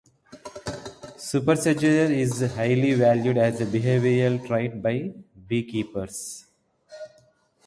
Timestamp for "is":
2.09-2.55